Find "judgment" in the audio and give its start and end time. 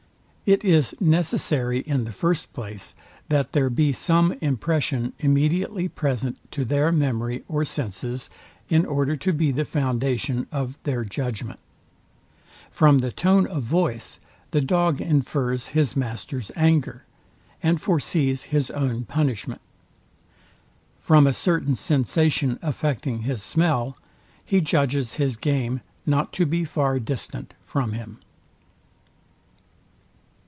11.05-11.57